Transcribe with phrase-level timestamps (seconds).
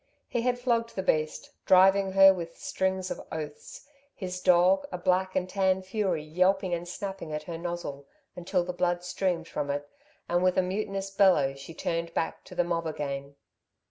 [0.27, 3.85] He had flogged the beast, driving her with strings of oaths,
[4.15, 8.73] his dog, a black and tan fury, yelping and snapping at her nozzle, until the
[8.73, 9.87] blood streamed from it,
[10.27, 13.35] and with a mutinous bellow she turned back to the mob again.